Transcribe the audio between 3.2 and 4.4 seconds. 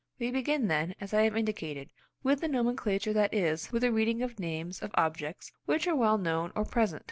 is, with the reading of